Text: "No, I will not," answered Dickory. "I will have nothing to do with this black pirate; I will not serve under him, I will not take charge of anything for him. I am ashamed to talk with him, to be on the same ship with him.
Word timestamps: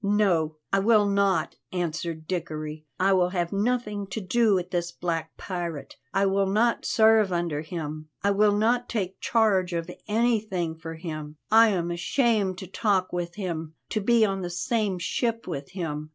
"No, 0.03 0.55
I 0.73 0.79
will 0.79 1.05
not," 1.07 1.57
answered 1.71 2.25
Dickory. 2.25 2.87
"I 2.99 3.13
will 3.13 3.29
have 3.29 3.53
nothing 3.53 4.07
to 4.07 4.19
do 4.19 4.55
with 4.55 4.71
this 4.71 4.91
black 4.91 5.37
pirate; 5.37 5.95
I 6.11 6.25
will 6.25 6.47
not 6.47 6.85
serve 6.87 7.31
under 7.31 7.61
him, 7.61 8.09
I 8.23 8.31
will 8.31 8.57
not 8.57 8.89
take 8.89 9.19
charge 9.21 9.73
of 9.73 9.91
anything 10.07 10.73
for 10.75 10.95
him. 10.95 11.37
I 11.51 11.67
am 11.67 11.91
ashamed 11.91 12.57
to 12.57 12.65
talk 12.67 13.13
with 13.13 13.35
him, 13.35 13.75
to 13.89 14.01
be 14.01 14.25
on 14.25 14.41
the 14.41 14.49
same 14.49 14.97
ship 14.97 15.45
with 15.45 15.69
him. 15.73 16.09